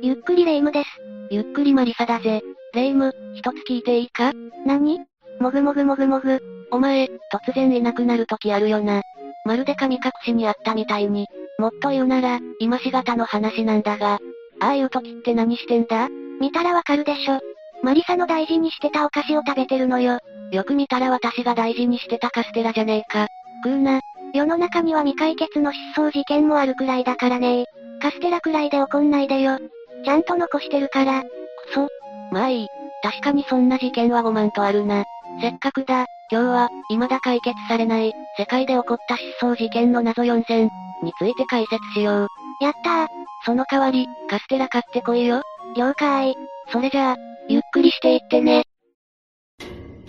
[0.00, 0.88] ゆっくりレ夢ムです。
[1.30, 2.42] ゆっくりマリサだぜ。
[2.72, 4.32] レ夢ム、一つ聞いていいか？
[4.64, 5.00] 何？
[5.40, 6.40] もぐもぐもぐもぐ。
[6.70, 9.02] お前、突然いなくなる時あるよな。
[9.44, 11.26] まるで神隠しにあったみたいに。
[11.58, 14.20] もっと言うなら、今しがたの話なんだが。
[14.60, 16.08] ああいう時って何してんだ？
[16.40, 17.40] 見たらわかるでしょ。
[17.82, 20.20] マリサの大事にしてたお菓子を食べてるのよ。
[20.52, 23.26] よく見たら私が大事にしてたカステラじゃねえか。
[23.64, 24.00] 食うな。
[24.34, 27.66] 世の中には未解決の失踪事件もあるくらいだからね
[28.00, 29.58] カステラくらいで怒んないでよ。
[30.04, 31.22] ちゃんと残してるから。
[31.22, 31.26] く
[31.74, 31.88] そ。
[32.30, 32.68] まあいい。
[33.02, 35.04] 確かにそんな事件は5万とあるな。
[35.40, 40.68] せっかくだ、今日は、未だ解決されない、世界で起こった失踪事件の謎4000
[41.02, 42.28] について解説しよう。
[42.60, 43.06] やったー。
[43.44, 45.42] その代わり、カステラ買ってこいよ。
[45.76, 46.34] 了解。
[46.70, 47.16] それじゃあ、
[47.48, 48.62] ゆっくりしていってね。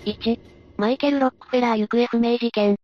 [0.05, 0.39] 1、
[0.77, 2.75] マイケル・ロックフェラー行方不明事件。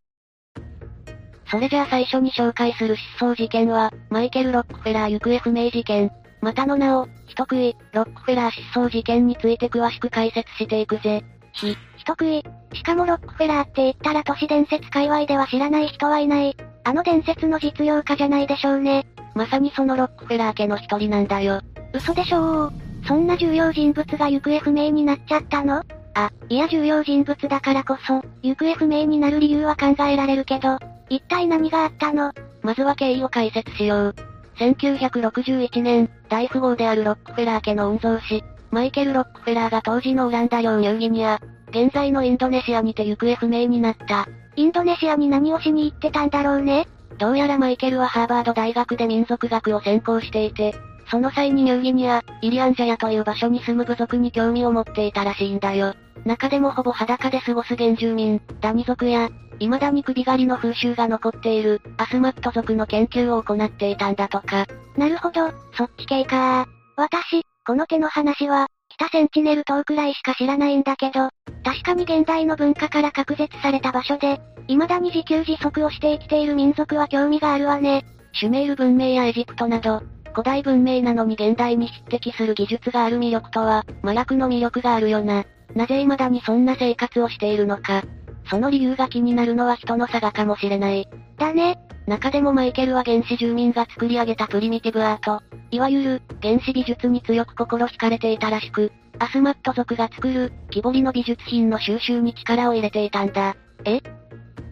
[1.52, 6.12] それじゃあ最初に紹介する失踪事件は、マイケル・ロックフェラー行方不明事件。
[6.42, 11.23] またの名を、人食い、ロックフェラー失踪事件について詳しく解説していくぜ。
[11.54, 12.44] ひ、人食い。
[12.73, 16.56] しかもロックフェラーって言ったら都市伝説界隈では知らない人はいない。
[16.84, 19.06] あの伝説の実用家じゃないでしょうね。
[19.36, 21.62] まさにそのロックフェラー家の一人なんだよ。
[21.94, 22.74] 嘘でしょう。
[23.06, 25.84] そんな重要人物が行方不明になっちゃったの？
[26.14, 30.78] あ、いや重要人物だからこそ、行方不明になる理由は考えられるけど、
[31.09, 32.31] 一体何があったの？
[32.62, 34.16] まずは経緯を解説しよう。
[34.60, 44.28] 1961年、大富豪であるロックフェラー家の御曹司、マイケル・ロックフェラーが当時のオランダ領ニューギニア、現在のインドネシアにて行方不明になった。
[44.56, 46.88] インドネシアに何をしに行ってたんだろうね？
[47.18, 50.76] どうやらマイケルはハーバード大学で民族学を専攻していて、
[51.10, 55.96] その際にニューギニア、イリアンジャヤという場所に住む部族に興味を持っていたらしいんだよ。
[56.26, 64.66] 中でもほぼ裸で過ごす原住民、ダニ族や、未だに首狩りの風習が残っている、アスマット族の研究を行っていたんだとか。
[64.98, 71.30] なるほど、そっち系か私、この手の話は、北センチネル島くらいしか知らないんだけど、
[71.64, 78.06] 確かに現代の文化から隔絶された場所で、未だに自給自足をして生きている民族は興味があるわね。
[78.34, 85.45] シュメール文明やエジプトなど、古代文明なのに現代に匹敵する技術がある魅力とは、麻薬の魅力があるよな。
[85.75, 88.03] なぜ未だにそんな生活をしているのか。
[88.50, 91.07] その理由が気になるのは人の差がかもしれない。
[91.38, 91.78] だね。
[92.07, 103.56] 中でもマイケルは原始住民が作り上げたプリミティブアート、いわゆる、原始美術に強く心惹かれていたらしく、アスマット族が作る、木彫りの美術品の収集に力を入れていたんだ。
[103.85, 104.01] え？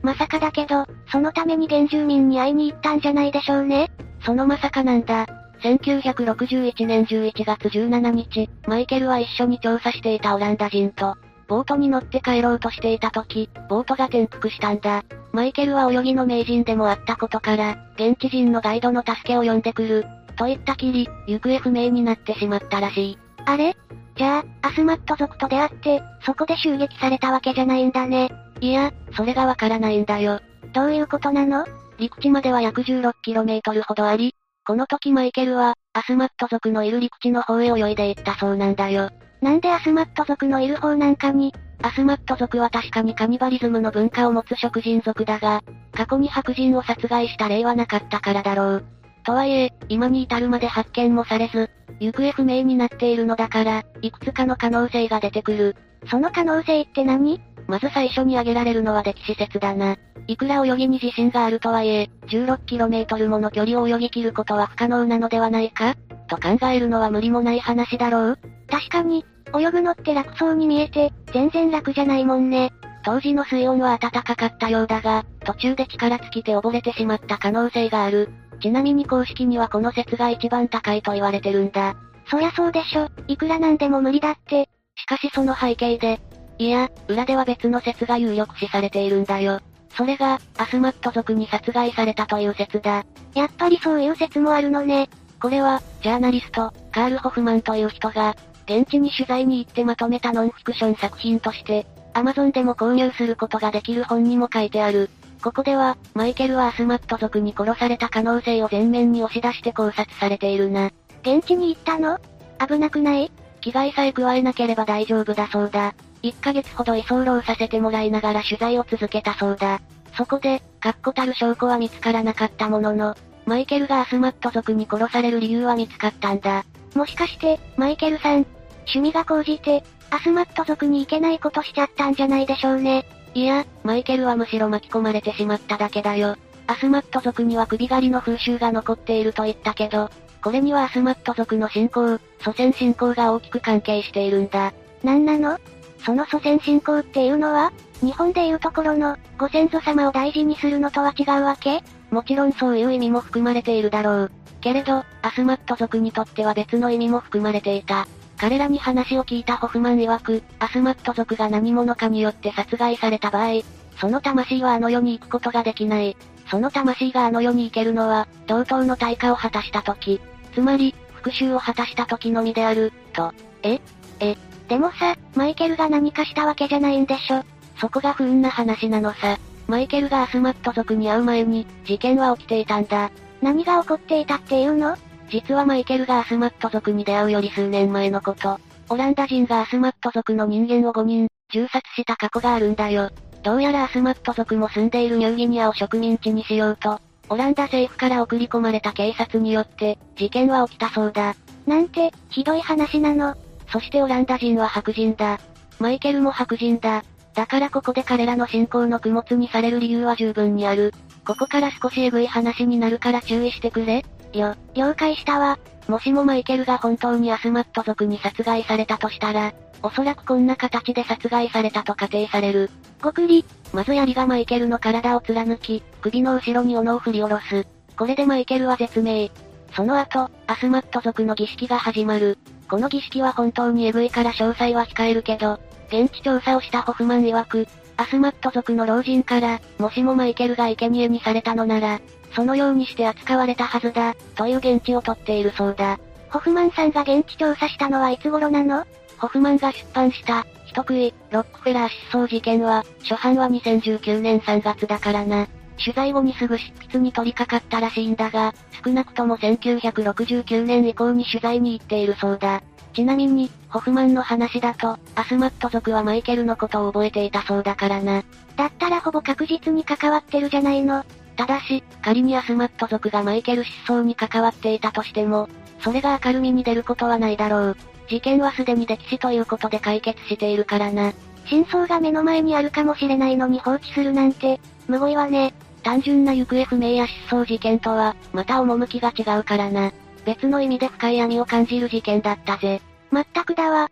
[0.01, 3.91] まさかだけど、そのために原住民に会いに行ったんじゃないでしょうね
[4.25, 5.27] そのまさかなんだ。
[5.61, 11.15] 1961年11月17日、マイケルは一緒に調査していたオランダ人と、
[11.47, 15.03] ボートに乗って帰ろうとしていた時、ボートが転覆したんだ。
[15.31, 20.05] マイケルは泳ぎの名人でもあったことから、現地人のガイドの助けを呼んでくる。
[20.35, 23.17] と言ったきり、行方不明になってしまったらしい。
[23.45, 23.75] あれ？
[24.15, 28.29] じゃあ、アスマット族と出会って、そこで襲撃されたわけじゃないんだね。
[28.59, 30.39] いや、それがわからないんだよ。
[30.73, 31.65] どういうことなの？
[31.97, 34.35] 陸地までは約 16km ほどあり、
[34.67, 39.09] この時マイケルは、アスマット族のいる陸地の方へ泳いで行ったそうなんだよ。
[39.41, 41.53] なんでアスマット族のいる方なんかに？
[41.81, 45.61] アスマット族は確かにカニバリズムの文化を持つ食人族だが、
[45.93, 48.85] 過去に白人を殺害した例はなかったからだろう。
[49.23, 51.69] とはいえ、今に至るまで発見もされず、
[52.01, 55.75] 行方不明になっているのだから、いくつかの可能性が出てくる。
[56.09, 57.41] その可能性って何？
[57.67, 59.97] まず最初に挙げられるのは溺死説だな。
[60.27, 65.95] いくら泳ぎに自信があるとはいえ、16km もの距離を泳ぎ切ることは不可能なのではないか？
[66.27, 68.39] と考えるのは無理もない話だろう？
[68.69, 69.25] 確かに、
[69.57, 72.73] 泳ぐのって楽そうに見えて、全然楽じゃないもんね。
[73.05, 78.29] 当時の水温は暖かかったようだが、途中で力尽きて溺れてしまった可能性がある。
[78.61, 81.95] ちなみに公式にはこの説が一番高いと言われてるんだ。
[82.29, 84.69] そりゃそうでしょ、いくらなんでも無理だって。
[84.97, 86.19] しかしその背景で、
[86.57, 89.59] いや、裏では別の説が有力視されているんだよ。
[89.95, 93.05] それが、アスマット族に殺害されたという説だ。
[93.33, 95.09] やっぱりそういう説もあるのね。
[95.39, 98.35] これは、ジャーナリスト、カール・ホフマンという人が、
[98.65, 105.09] 現地に取材に行ってまとめたノンフィクション作品として、アマゾンでも購入することができる本にも書いてある。
[105.43, 110.91] ここでは、マイケルはアスマット族に殺された可能性を前面に押し出して考察されているな。
[111.21, 112.19] 現地に行ったの？
[112.67, 113.31] 危なくない？
[113.61, 115.93] 危害さえ加えなければ大丈夫だそうだ。
[116.23, 119.81] 1ヶ月ほど居候させてもらいながら取材を続けたそうだ。
[120.15, 123.15] そこで、確固たる証拠は見つからなかったものの、
[123.45, 126.65] マイケルがアスマット族に殺される理由は見つかったんだ。
[126.95, 128.45] もしかして、マイケルさん、
[128.87, 133.05] 趣味が高じて、アスマット族に行けないことしちゃったんじゃないでしょうね。
[133.33, 136.35] いや、マイケルはむしろ巻き込まれてしまっただけだよ。
[136.67, 140.09] アスマット族には首狩りの風習が残っていると言ったけど、
[140.47, 144.71] これにはアスマット族の信仰、祖先信仰が大きく関係しているんだ。
[145.03, 145.59] なんなの？
[146.05, 151.83] その祖先信仰っていうのは日本でいうところの、ご先祖様を大事にするのとは違うわけ？
[152.11, 154.31] もちろんそういう意味も含まれているだろう。
[154.61, 158.07] けれど、アスマット族にとっては別の意味も含まれていた。
[158.37, 163.63] 彼らに話を聞いたホフマン曰く、アスマット族が何者かによって殺害された場合、
[163.99, 166.15] その魂はあの世に行くことができない。
[166.49, 170.21] その魂があの世に行けるのは、同等の対価を果たした時。
[170.57, 173.31] つまり、復讐を果たした時のみである、と。
[173.61, 173.79] え？
[174.19, 174.35] え、
[174.67, 177.43] でもさ、マイケルが何かしたわけじゃないんでしょ。
[177.79, 179.37] そこが不運な話なのさ。
[179.67, 183.11] マイケルがアスマット族に会う前に、事件は起きていたんだ。
[183.39, 184.97] 何が起こっていたっていうの？
[185.29, 188.59] 実はマイケルがアスマット族に出会うより数年前のこと。
[188.89, 193.11] オランダ人がアスマット族の人間を5人、銃殺した過去があるんだよ。
[193.43, 201.35] どうやらアスマット族も住んでいるニューギニアを植民地にしようと、オランダ政府から送り込まれた警察によって、事件は起きたそうだ。
[201.65, 203.35] なんて、ひどい話なの。
[203.71, 205.39] そしてオランダ人は白人だ。
[205.79, 207.03] マイケルも白人だ。
[207.33, 210.93] だからここで彼らの信仰の供物にされる理由は十分にある。
[211.25, 214.05] ここから少しエグい話になるから注意してくれ。
[214.33, 215.59] よ、了解したわ。
[215.87, 219.53] もしもマイケルが本当にアスマット族に殺害されたとしたら、
[219.83, 222.69] おそらくこんな形で殺害されたと仮定される。
[223.01, 223.45] ごくり。
[223.73, 227.67] まず槍がマイケルの体を貫き、首の後ろに斧を振り下ろす。
[227.97, 229.31] これでマイケルは絶命。
[229.75, 232.37] その後、アスマット族の儀式が始まる。
[232.69, 235.59] この儀式は本当にエグいから詳細は控えるけど、
[235.89, 241.99] 現地調査をしたホフマン曰く、アスマット族の老人から、もしもマイケルが生贄にされたのなら、
[242.35, 245.99] そのようにして扱われたはずだ、という現地を取っているそうだ。
[246.29, 248.85] ホフマンさんが現地調査したのはいつ頃なの？
[249.17, 255.47] ホフマンが出版した、人食い、ロックフェラー失踪事件は、初版は2019年3月だからな。
[255.77, 258.53] 取材後にすぐ執筆に取り掛かったらしいんだが、
[258.83, 262.61] 少なくとも1969年以降に取材に行っているそうだ。
[262.93, 268.23] ちなみに、ホフマンの話だと、アスマット族はマイケルのことを覚えていたそうだからな。
[268.55, 271.03] だったらほぼ確実に関わってるじゃないの。
[271.35, 275.47] ただし、仮にアスマット族がマイケル失踪に関わっていたとしても、
[275.81, 277.77] それが明るみに出ることはないだろう。
[278.07, 281.13] 事件はすでに歴史ということで解決しているからな。
[281.45, 285.53] 真相が目の前にあるかもしれないのに放置するなんて、むごいわね。
[285.83, 289.91] 単純な行方不明や失踪事件とは、また趣が違うからな。
[290.25, 292.81] 別の意味で深い闇を感じる事件だったぜ。
[293.11, 293.89] まったくだわ。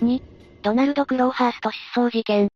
[0.00, 0.22] 2、
[0.62, 2.48] ドナルド・クローハースト失踪事件。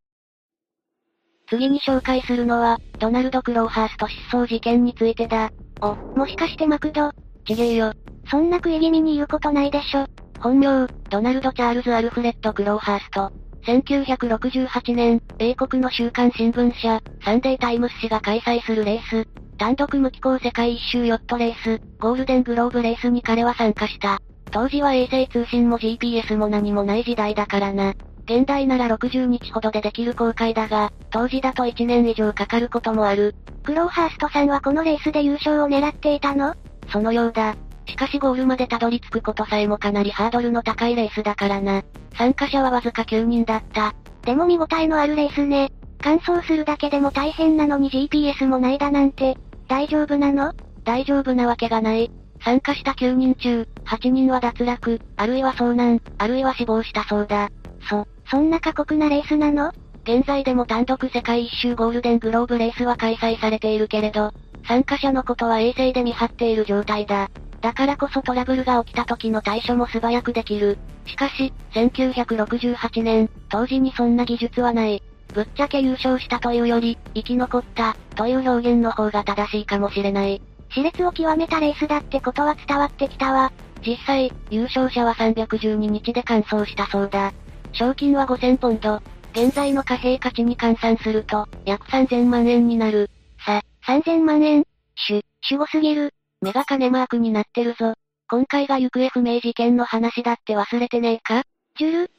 [1.48, 5.50] 次に紹介するのは、ドナルド・クローハースト失踪事件についてだ。
[5.82, 7.12] お、もしかしてマクド
[7.46, 7.92] ちげえよ。
[8.32, 10.06] そんな食い気味に言うことないでしょ。
[10.40, 13.30] 本名、ドナルド・チャールズ・アルフレッド・クローハースト。
[13.66, 24.18] 1968年、英国の週刊新聞社、サンデータイムス紙が開催するレース、単独無機構世界一周ヨットレース、ゴールデングローブレースに彼は参加した。
[24.50, 27.92] 当時は衛星通信も GPS も何もない時代だからな。
[28.24, 33.34] 現代なら60日ほどでできる公開だが、当時だと1年以上かかることもある。
[33.62, 36.54] クローハーストさんはこのレースで優勝を狙っていたの？
[36.90, 37.54] そのようだ。
[37.92, 41.82] しかしゴールまでたどり着くことさえもかなりハードルの高いレースだからな。
[42.16, 43.94] 参加者はわずか9人だった。
[44.22, 45.70] でも見応えのあるレースね。
[46.00, 49.36] 完走するだけでも大変なのに GPS もないだなんて、
[49.68, 50.54] 大丈夫なの？
[50.84, 52.10] 大丈夫なわけがない。
[52.42, 57.50] 参加した9人中、8人は脱落、あるいは遭難、あるいは死亡したそうだ。
[57.90, 59.70] そ、そんな過酷なレースなの？
[60.04, 64.32] 現在でも単独世界一周ゴールデングローブレースは開催されているけれど、
[64.66, 67.28] 参加者のことは衛星で見張っている状態だ。
[67.62, 70.78] だからこそトラブルが起きた時の対処も素早くできる。
[71.06, 75.00] しかし、1968年、当時にそんな技術はない。
[75.32, 80.42] ぶっちゃけ優勝したというより、生き残った、という表現の方が正しいかもしれない。
[80.70, 83.52] 熾烈を極めたレースだってことは伝わってきたわ。
[83.86, 87.32] 実際、優勝者は312日で完走したそうだ。
[87.72, 89.00] 賞金は5000ポンド。
[89.32, 93.08] 現在の貨幣価値に換算すると、約3000万円になる。
[93.46, 94.64] さ、3000万円
[94.96, 96.12] しゅ、守護すぎる。
[96.42, 97.94] 目が金マークになってるぞ。
[98.28, 101.44] 今回が行方不明事件の話だって忘れてねえか？
[101.78, 102.10] ジュル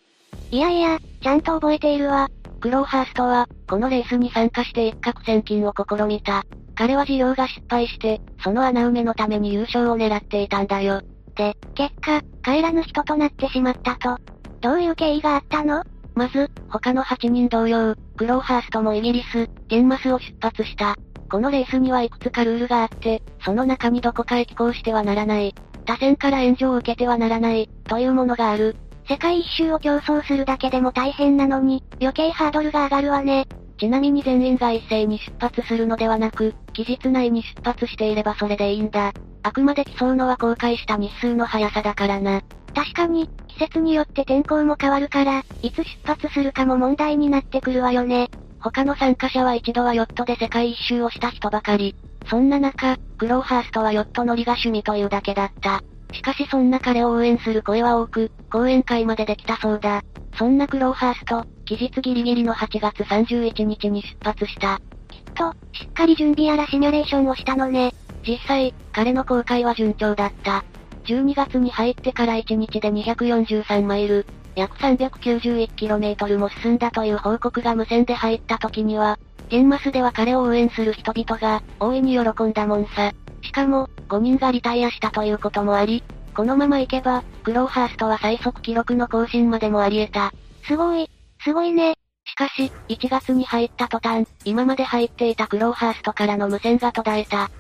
[0.50, 2.30] いやいや、ちゃんと覚えているわ。
[2.62, 6.46] クローハーストは、このレースに参加して一攫千金を試みた。
[6.76, 11.02] 彼は事業が失敗して、その穴埋めのために優勝を狙っていたんだよ。
[11.36, 14.18] で、結果、帰らぬ人となってしまったと。
[14.62, 15.84] どういう経緯があったの？
[16.16, 20.96] まず、他の8人同様、クローハーストもイギリス、ゲンマスを出発した。
[21.34, 25.56] このレースにはいくつかルールがあって、その中にどこかへ寄港してはならない。
[25.84, 28.76] 他船から援助を受けてはならない、というものがある。
[29.10, 33.48] 世界一周を競争するだけでも大変なのに、余計ハードルが上がるわね。
[33.80, 39.12] ちなみに全員が一斉に出発するのではなく、期日内に出発していればそれでいいんだ。
[39.42, 42.44] あくまで競うのは公開した日数の速さだからな。
[42.76, 48.30] 確かに、季節によって天候も変わるから、いつ出発するかも問題になってくるわよね。
[48.72, 51.96] 他の参加者は一度はヨットで世界一周をした人ばかり。
[52.30, 55.84] そんな中、クローハーストはヨット乗りが趣味というだけだった。
[56.14, 60.02] しかしそんな彼を応援する声は多く、講演会までできたそうだ。
[60.38, 64.80] そんなクローハースト、期日ギリギリの8月31日に出発した。
[65.10, 67.94] きっと、しっかり準備やらシミュレーションをしたのね。
[68.26, 70.64] 実際、彼の航海は順調だった。
[71.06, 74.26] 12月に入ってから1日で243マイル、
[74.56, 79.18] 約 391km も進んだという報告が無線で入った時には、
[79.50, 83.12] ジェンマスでは彼を応援する人々が、大いに喜んだもんさ。
[83.42, 86.04] しかも、5人がリタイアしたということもあり、
[86.36, 90.34] このままいけば、クローハーストは最速記録の更新までもあり得た。
[90.66, 91.10] すごい、
[91.44, 91.94] すごいね。
[92.26, 97.52] しかし、1月に入った途端、今まで入っていたクローハーストからの無線が途絶えた。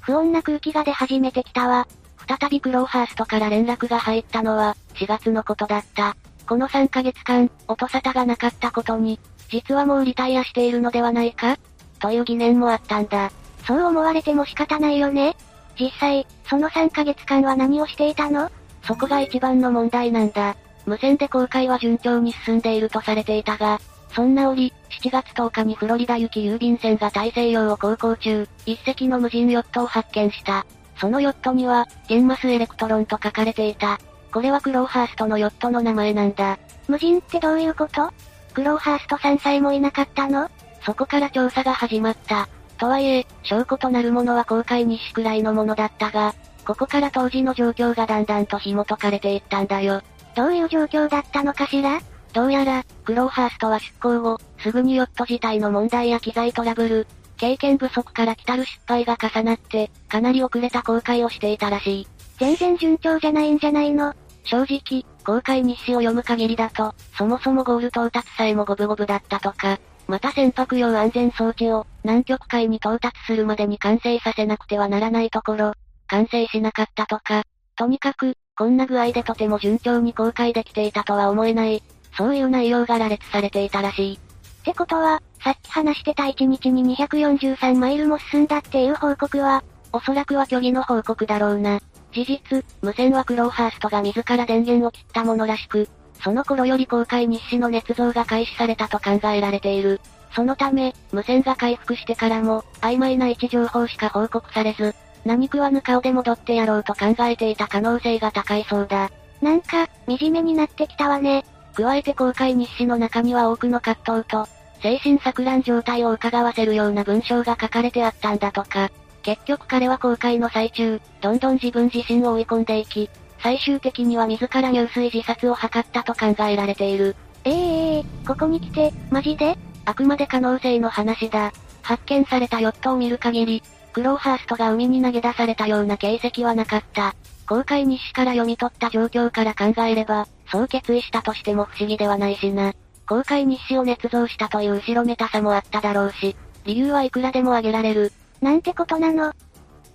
[0.00, 1.86] 不穏な空気が出始めてきたわ。
[2.26, 6.16] 再びクローハーストから連絡が入ったのは、4月のことだった。
[6.46, 11.56] この3ヶ月間、音沙汰がなかったことに、実はもうリタイアしているのではないか
[11.98, 13.30] という疑念もあったんだ。
[13.66, 15.36] そう思われても仕方ないよね。
[15.78, 18.50] 実際、その3ヶ月間は何をしていたの？
[18.82, 20.56] そこが一番の問題なんだ。
[20.84, 30.66] 無線で公開は順調に進んでいるとされていたが、そんな折、7月10日にフロリダ行き郵便船が大西洋を航行中、一隻の無人ヨットを発見した。
[31.02, 33.98] そのヨットには、テインマスエレクトロンと書かれていた。
[34.32, 36.60] これはクローハーストのヨットの名前なんだ。
[36.86, 38.12] 無人ってどういうこと？
[38.54, 40.48] クローハーストさんさえもいなかったの？
[40.86, 42.48] そこから調査が始まった。
[42.78, 50.02] とはいえ、証拠となるものは航海日誌くらいのものだったが、ここから当時の状況がだんだんと紐解かれていったんだよ。
[50.36, 52.00] どういう状況だったのかしら？
[52.32, 57.08] どうやら、クローハーストは出航後、すぐにヨット自体の問題や機材トラブル、
[57.42, 62.06] 経験不足から来たる失敗が重なって、かなり遅れた航海をしていたらしい。
[62.38, 64.14] 全然順調じゃないんじゃないの？
[64.44, 75.72] 正直、航海日誌を読む限りだと、そもそもゴール到達さえも五分五分だったとか、また船舶用安全装置を、南極海に到達するまでに完成させなくてはならないところ、
[76.06, 77.42] 完成しなかったとか、
[77.74, 81.82] とにかく、こんな具合でとても順調に航海できていたとは思えない、
[82.16, 84.20] そういう内容が羅列されていたらしい。
[84.62, 91.80] ってことは、さっき話してた1日に243マイルも進んだっていう報告は、おそらくは虚偽の報告だろうな。
[92.12, 95.88] 事実、無線はクローハーストが自ら電源を切ったものらしく、
[96.22, 100.00] その頃より公開日誌の捏造が開始されたと考えられている。
[100.34, 109.10] そのため、無線が回復してからも、曖昧な位置情報しか報告されず、何食わぬ顔で戻ってやろうと考えていた可能性が高いそうだ。
[109.40, 111.44] なんか、惨めになってきたわね。
[111.74, 114.46] 加えて公開日誌の中には多くの葛藤と、
[114.82, 118.90] 精神錯乱状態を伺わせるような文章が書かれてあったんだとか。
[119.22, 127.14] 結局彼は公開の最中、どんどん自分自身を追い込んでいき、最終的には自ら入水自殺を図ったと考えられている。
[127.44, 129.56] ええええここに来て、マジで？
[129.84, 131.52] あくまで可能性の話だ。
[131.82, 133.62] 発見されたヨットを見る限り、
[133.92, 137.14] クローハーストが海に投げ出されたような形跡はなかった。
[137.52, 142.72] 公開日誌から読み取った状況から考えれば、そう決意したとしても不思議ではないしな。
[143.06, 148.10] 公開日誌を捏造したという後ろめたさもあっただろうし、理由はいくらでも挙げられる。
[148.40, 149.34] なんてことなの？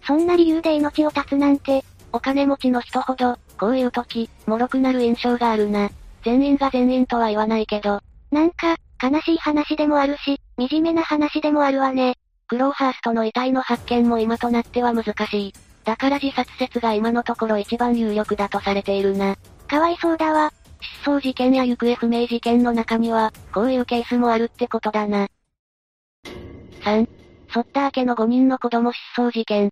[0.06, 1.84] そんな理由で命を絶つなんて、
[2.14, 5.90] お金持ちの人ほど、こういう時、脆くなる印象があるな。
[6.24, 8.02] 全員が全員とは言わないけど。
[8.32, 12.18] なんか、悲しい話でもあるし、惨めな話でもあるわね。
[12.50, 15.54] クローハーストの遺体の発見も今となっては難しい。
[15.88, 19.38] だから自殺説が今のところ一番有力だとされているな。
[19.70, 20.52] かわいそうだわ。
[21.02, 25.30] 失踪事件や行方不明事件の中には、こういうケースもあるってことだな。
[26.82, 27.08] 3、
[27.54, 29.70] ソッター家の5人の子供失踪事件。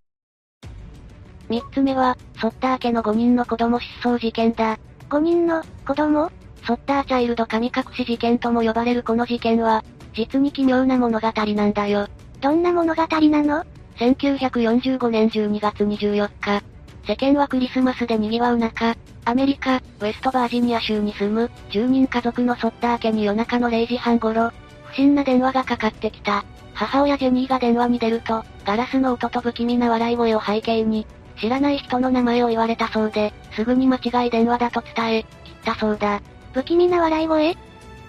[1.50, 4.80] 3つ目は、ソッター家の5人の子供失踪事件だ。
[5.10, 6.32] 5人の、子供？
[6.66, 12.08] ソッターチャイルド神隠し事件とも呼ばれるこの事件は、実に奇妙な物語なんだよ。
[12.40, 13.66] どんな物語なの？
[13.98, 16.64] ?1945 年12月24日。
[17.08, 24.52] 世間はクリスマスで賑わう中、アメリカ、ウェストバージニア州に住む、10人家族のソッター家に夜中の0時半頃、
[24.86, 26.44] 不審な電話がかかってきた。
[26.74, 31.06] 母親ジェニーが電話に出ると、ガラスの音と不気味な笑い声を背景に、
[31.40, 36.22] 知らない人の名前を言われたそうで、すぐに間違い電話だと伝え、切ったそうだ。
[36.54, 37.58] 不気味な笑い声？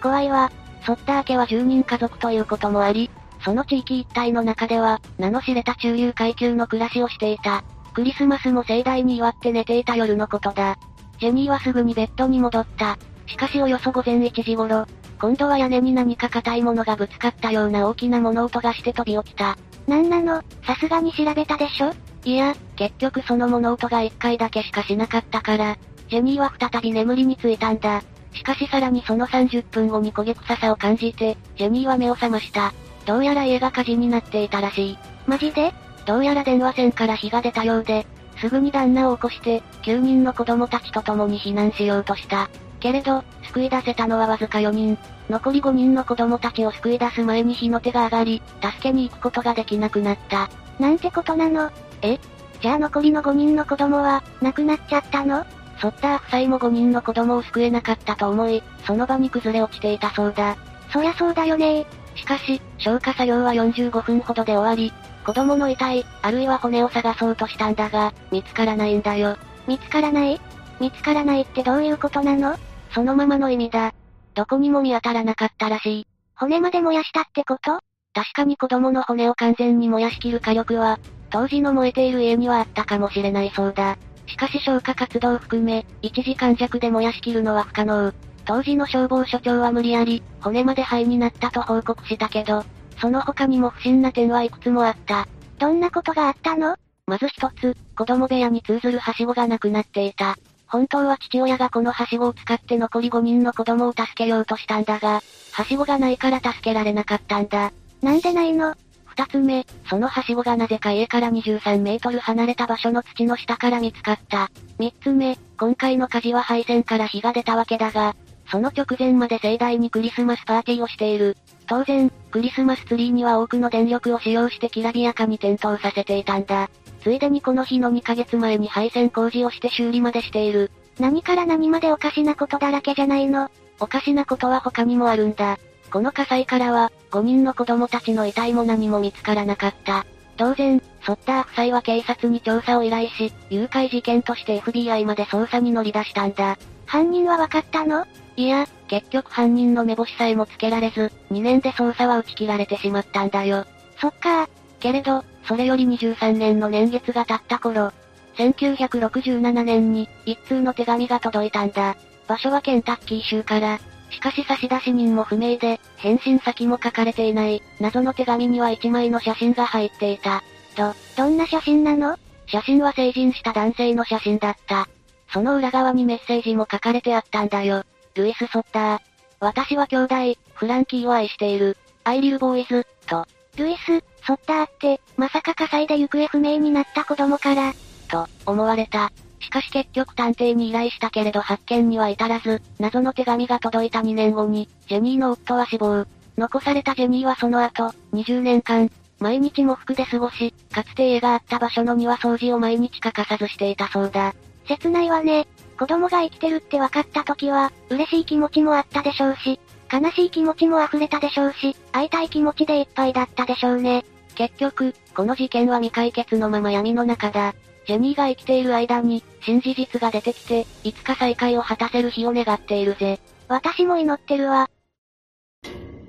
[0.03, 0.51] 怖いわ。
[0.85, 3.11] ソッター家は10人家族ということもあり、
[3.47, 7.63] その地域一帯の中では、名の知れた中流階級の暮らしをしていた。
[7.95, 10.77] クリスマスも盛大に祝って寝ていた夜のことだ。
[11.21, 12.99] ジェニーはすぐにベッドに戻った。
[13.29, 14.85] しかしおよそ午前1時頃、
[15.21, 19.57] 今度は屋根に何か硬いものがぶつかったような大きな物音がして飛び起きた。
[19.87, 21.95] なんなの、さすがに調べたでしょ？
[22.25, 28.03] いや、結局その物音が1回だけしかしなかったから、ジェニーは再び眠りについたんだ。
[28.33, 32.75] しかしさらにその30分後に焦げ臭さを感じて、ジェニーは目を覚ました。
[33.07, 34.99] どうやら家が火事になっていたらしい。
[35.27, 35.73] マジで？
[36.05, 38.07] どうやら電話線から火が出たようで、
[38.41, 42.51] すぐに旦那を起こして、9人の子供たちと共に避難しようとした。
[42.81, 44.99] けれど、救い出せたのはわずか4人。
[45.31, 50.51] 残り5人の子供たちを救い出す前に火の手が上がり、助けに行くことができなくなった。
[50.79, 51.71] なんてことなの？
[52.03, 52.19] え？
[52.61, 55.45] じゃあ残りの5人の子供は、亡くなっちゃったの？
[55.81, 60.57] ソッター夫妻も5人の子供を救えなかったと思い、その場に崩れ落ちていたそうだ。
[60.93, 64.93] そりゃそうだよねしかし、消火作業は45分ほどで終わり、
[65.25, 69.37] 子供の遺体、あるいは骨を探そうとしたんだが、見つからないんだよ。
[69.67, 70.41] 見つからない？
[70.81, 72.57] 見つからないってどういうことなの？
[72.93, 73.93] そのままの意味だ。
[74.35, 76.07] どこにも見当たらなかったらしい。
[76.37, 77.81] 骨まで燃やしたってこと？
[78.15, 80.99] 確かに子供の骨を完全に燃やしきる火力は、
[81.31, 83.99] 当時の燃えている家にはあったかもしれないそうだ。
[84.27, 88.13] しかし消火活動を含め、1時間弱で燃やしきるのは不可能。
[88.47, 92.65] 当時の消防署長は無理やり、骨まで灰になったと報告したけど、
[93.01, 95.27] その他にも不審な点はいくつもあった。
[95.59, 96.77] どんなことがあったの？
[97.07, 100.37] まず一つ、子供部屋に通ずるはしごがなくなっていた。
[100.69, 105.23] 本当は父親がこのはしごを使って残り5人の子供を助けようとしたんだが、
[105.53, 107.73] はしごがないから助けられなかったんだ。
[108.01, 108.77] なんでないの？
[109.07, 114.51] 二つ目、そのはしごがなぜか家から23メートル離れた場所の土の下から見つかった。
[114.79, 118.15] 三つ目、今回の火事は配線から火が出たわけだが、
[118.51, 121.37] その直前まで盛大にクリスマスパーティーをしている。
[121.67, 126.71] 当然、クリスマスツリーには多くの電力を使用してきらびやかに点灯させていたんだ。
[127.03, 130.71] ついでにこの日の2ヶ月前に配線工事をして修理までしている。
[130.99, 133.51] 何から何までおかしなことだらけじゃないの？
[133.81, 135.59] おかしなことは他にもあるんだ。
[135.91, 140.07] この火災からは、5人の子供たちの遺体も何も見つからなかった。
[140.37, 146.59] 当然、ソッター夫妻は警察に調査を依頼し、誘拐事件として FBI まで捜査に乗り出したんだ。
[146.87, 148.07] 犯人は分かったの？
[148.37, 153.65] いや、結局犯人の目星さえもつけられず、2年で捜査は打ち切られてしまったんだよ。
[153.99, 157.93] そっかけれど、それより23年の年月が経った頃、
[158.37, 161.97] 1967年に、一通の手紙が届いたんだ。
[162.29, 163.79] 場所はケンタッキー州から、
[164.11, 170.43] しかし差出人も不明で、返信先も書かれていない、謎の手紙には1枚の写真が入っていた。
[170.77, 172.19] ど、どんな写真なの？
[172.47, 174.89] 写真は成人した男性の写真だった。
[175.33, 177.85] その裏側にメッセージも書かれてあったんだよ。
[178.17, 179.01] ルイス・ソッター。
[179.41, 180.15] 私は兄弟、
[180.55, 181.77] フランキーを愛している。
[182.05, 183.27] アイリル・ボーイズ、と。
[183.59, 187.75] ルイス、ソッターって、まさか火災で行方不明になった子供から、
[188.09, 189.13] と、思われた。
[189.41, 196.07] しかし結局探偵に依頼したけれど発見には至らず、謎の手紙が届いた2年後に、ジェニーの夫は死亡。
[196.39, 204.35] 残されたジェニーはその後、20年間、毎日喪服で過ごし、かつて家があった場所の庭掃除を毎日欠かさずしていたそうだ。
[204.67, 205.47] 切ないわね。
[205.79, 209.61] 子供が生きてるって分かった時は、嬉しい気持ちもあったでしょうし、
[209.93, 214.05] 悲しい気持ちも溢れたでしょうし、会いたい気持ちでいっぱいだったでしょうね。
[214.35, 217.55] 結局、この事件は未解決のまま闇の中だ。
[217.87, 223.21] ジェニーが生きている間に、新事実が出てきて、いつか再会を果たせる日を願っているぜ。
[223.49, 224.69] 私も祈ってるわ。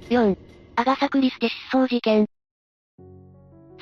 [0.10, 0.38] 4.
[0.76, 2.28] アガサ・クリステ失踪事件。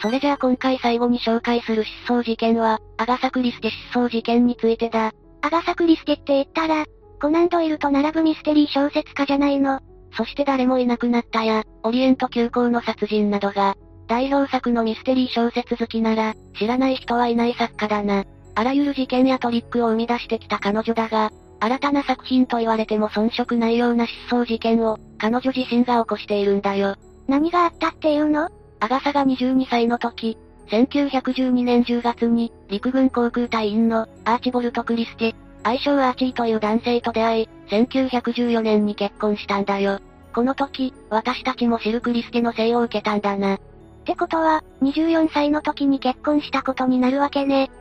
[0.02, 5.14] それじゃあ今回最後に紹介する失踪事件は、アガサ・クリステ失踪事件についてだ。
[5.46, 6.86] アガサ・クリステって言ったら、
[7.22, 9.80] コナンドイルと並ぶミステリー小説家じゃないの。
[10.18, 13.76] そして誰もいなくなったや、オリエント急行の殺人などが、
[14.08, 18.24] 代表作のミステリー小説好きなら、知らない人はいない作家だな。
[18.56, 21.30] あらゆる事件やトリックを生み出してきた彼女だが、
[21.60, 26.96] 新たな作品と言われても遜色ないような失踪事件を、彼女自身が起こしているんだよ。
[27.28, 28.50] 何があったっていうの？
[28.80, 40.00] アガサが22歳の時、1912年10月に、陸軍航空隊員の、アーチボルト・クリスティ、愛称アーチーという男性と出会い、1914年に結婚したんだよ。
[40.34, 43.56] この時、私たちもシルクリスティの生を受けたんだな。
[43.56, 43.60] っ
[44.06, 47.72] てことは、24歳の時に結婚したことになるわけね。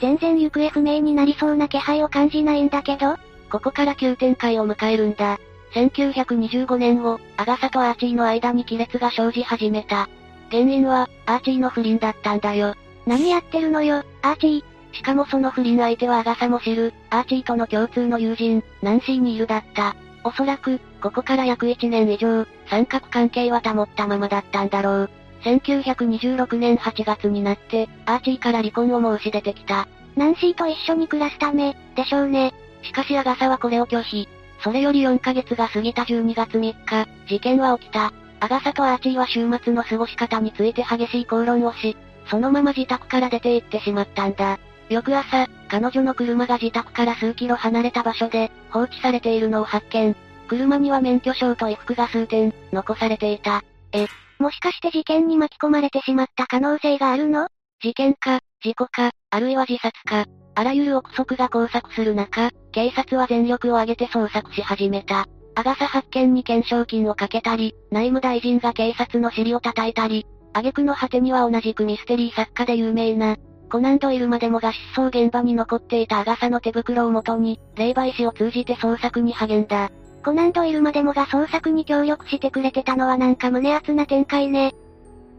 [0.00, 3.16] 全然行方不明になりそうな気配を感じないんだけど
[3.50, 5.38] ここから急展開を迎えるんだ。
[5.74, 10.08] 1925年後、アガサとアーチーの間に亀裂が生じ始めた。
[10.50, 12.74] 原因は、アーチーの不倫だったんだよ。
[13.06, 14.64] 何やってるのよ、アーチー。
[14.92, 19.94] しかもその不倫相手はアガサも知る、アーチーとの共通の友人、ナンシーニールだった。
[20.24, 25.10] おそらく、ここから約1年以上、三角関係は保ったままだったんだろう。
[25.42, 29.88] 1926年8月になって、アーチーから離婚を申し出てきた。
[30.16, 32.52] ナンシーと一緒に暮らすため、でしょうね。
[32.82, 34.28] しかしアガサはこれを拒否。
[34.62, 38.12] それより4ヶ月が過ぎた12月3日、事件は起きた。
[38.40, 41.96] アガサとアーチーは週末の過ごし方について激しい口論をし、
[42.30, 44.58] そのまま自宅から出て行ってしまったんだ。
[44.88, 50.16] 翌朝、彼女の車が自宅から数キロ離れた場所で、放置されているのを発見。
[50.48, 53.62] 車には免許証と衣服が数点、残されていた。
[53.92, 57.48] え、もしかして事件に巻き込まれてしまった可能性があるの？
[57.82, 60.24] 事件か、事故か、あるいは自殺か。
[60.54, 65.26] あらゆる憶測が交錯する中、警察は全力を挙げて捜索し始めた。
[65.54, 73.36] アガサ発見に懸賞金をかけたり、内務大臣が警察の尻を叩いたり、挙句の果てには同じくミステリー作家で有名な、
[73.70, 79.90] コナンドイルまでもが失踪現場に残っていたアガサの手袋をもとに、霊媒師を通じて捜索に励んだ。
[80.24, 84.74] コナンドイルまでもが捜索に協力してくれてたのはなんか胸熱な展開ね。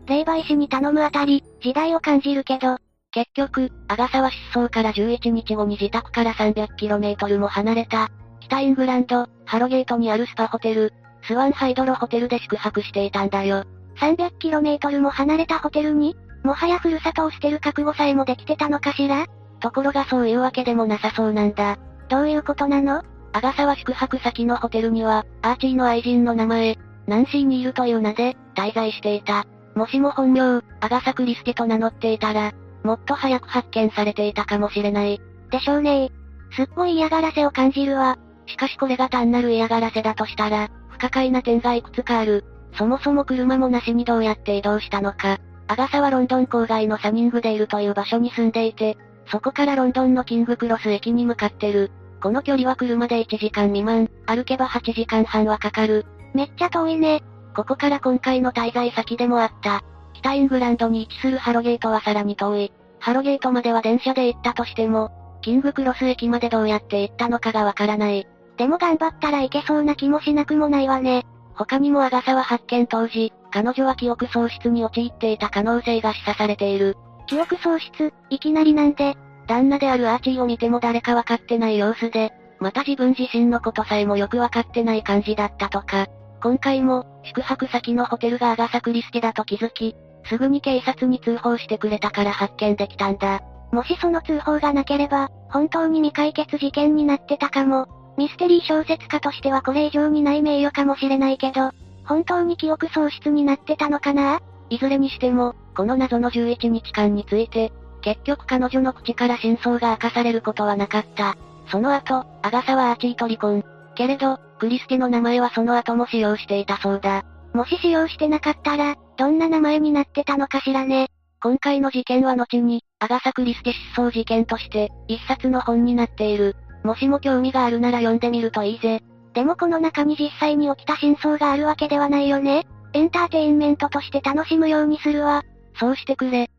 [0.08, 2.78] 霊媒師に頼むあたり、時代を感じるけど、
[3.12, 13.66] 結局、アガサは失踪から11日後に自宅から 300km も離れた、北イングランド、ハロゲートにあるスパホテル、スワンハイドロホテルで宿泊していたんだよ。
[14.00, 19.26] 300km も離れたホテルにもはやふるさとを捨てる覚悟さえもできてたのかしら？
[19.60, 21.78] ところがそういうわけでもなさそうなんだ。
[22.08, 23.04] どういうことなの？
[23.34, 29.46] アガサは宿泊先のホテルには、アーチーの愛人の名前、ナンシー・ニールという名で、滞在していた。
[29.76, 32.54] もしも本名、アガサ・クリスティと名乗っていたら、
[32.86, 35.20] もっと早く発見されていたかもしれない。
[35.50, 36.10] でしょうね
[36.56, 38.18] すっごい嫌がらせを感じるわ。
[38.52, 42.44] しかしこれが単なる嫌がらせだとしたら、不可解な点がいくつかある。
[42.78, 45.40] そもそも車もなしにどうやって移動したのか。
[45.68, 51.92] アガサはロンドン郊外のサニングデールという場所に住んでいて、そこからロンドンのキングクロス駅に向かってる。
[52.22, 56.06] この距離は車で1時間未満、歩けば8時間半はかかる。
[56.34, 57.24] めっちゃ遠いね。
[57.56, 59.82] ここから今回の滞在先でもあった。
[60.14, 62.74] 北イングランドに位置するハロゲートはさらに遠い。
[63.00, 65.12] ハロゲートまでは電車で行ったとしても、
[65.42, 68.28] キングクロス駅までどうやって行ったのかがわからない。
[68.62, 71.26] でも頑張ったらいけそうな気もしなくもないわね。
[71.56, 76.96] 他にもアガサは発見当時、彼女は記憶喪失に陥っていた可能性が示唆されている。
[77.26, 79.18] 記憶喪失、いきなりなんで？
[79.48, 86.06] 旦那であるアーチーを見ても誰かわかってない様子で、また自分自身のことさえもよくわかってない感じだったとか。
[86.44, 89.96] 今回も、宿泊先のホテルがアガサクリスティだと気づき、
[90.26, 93.42] すぐに警察に通報してくれたから発見できたんだ。
[93.72, 97.88] もしその通報がなければ、本当に未解決事件になってたかも。
[98.22, 101.72] ミステリー小説家としてはこれ以上にない名誉かもしれないけど、
[102.06, 104.40] 本当に記憶喪失になってたのかな？
[104.70, 111.36] いずれにしても、この謎の11日間について、結局彼女の口から真相が明かされることはなかった。
[111.72, 113.66] その後、アガサはアーチーと離婚。
[113.96, 117.26] けれど、クリスティの名前はその後も使用していたそうだ。
[117.54, 121.08] もし使用してなかったら、どんな名前になってたのかしらね？
[121.42, 126.56] 今回の事件は後に、アガサ・クリステ失踪事件として、一冊の本になっている。
[126.84, 129.02] もしも興味があるなら読んでみるといいぜ。
[129.34, 132.66] でもこの中に実際に起きた真相があるわけではないよね。
[132.94, 135.44] エンターテインメントとして楽しむようにするわ。
[135.80, 136.50] そうしてくれ。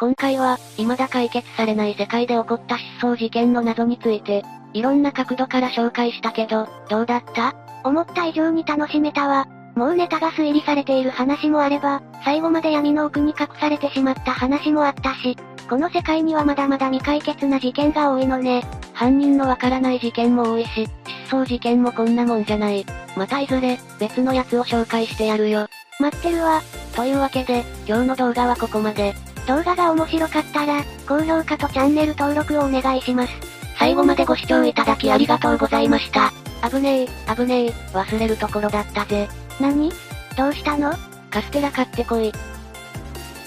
[0.00, 7.54] 今回は、未だ解決されない世界で起こった失踪事件の謎について、いろんな角度から紹介したけど、どうだった？
[7.84, 9.46] 思った以上に楽しめたわ。
[9.74, 15.36] もうネタが推理されている話もあれば、最後まで闇の奥に隠されてしまった話もあったし、
[15.68, 18.64] この世界にはまだまだ未解決な事件が多いのね。
[18.94, 20.88] 犯人のわからない事件も多いし、
[21.26, 22.86] 失踪事件もこんなもんじゃない。
[23.16, 25.68] またいずれ、別のやつを紹介してやるよ。
[26.00, 26.62] 待ってるわ。
[26.96, 29.14] というわけで、今日の動画はここまで。
[29.46, 33.32] 動画が面白かったら、高評価とチャンネル登録をお願いします。
[33.78, 36.32] 最後までご視聴いただきありがとうございました。
[36.66, 39.28] 危ねえ、危ねえ、忘れるところだったぜ。
[39.60, 39.92] 何
[40.34, 40.94] どうしたの？
[41.30, 42.32] カステラ買ってこい。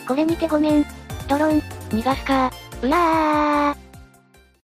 [0.07, 0.85] これ見てごめん。
[1.27, 2.51] ドロン、逃がすか？
[2.81, 3.90] うわー。